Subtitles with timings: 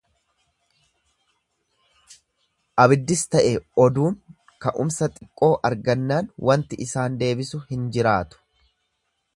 [2.85, 3.51] Abiddis ta'e
[3.85, 4.17] oduun
[4.65, 8.45] ka'umsa xiqqoo argannaan wanti isaan deebisu hin jiraatu.